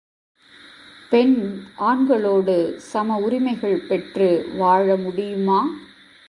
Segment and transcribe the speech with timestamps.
[1.11, 1.35] பெண்
[1.77, 2.55] ஆண்களோடு
[2.77, 4.49] சம உரிமைகள் பெற்று
[4.57, 5.59] வாழ முடியுமா?